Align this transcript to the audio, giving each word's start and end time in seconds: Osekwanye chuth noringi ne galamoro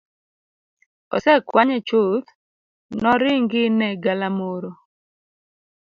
Osekwanye 1.15 1.77
chuth 1.87 2.27
noringi 3.01 3.63
ne 3.77 3.87
galamoro 4.03 4.71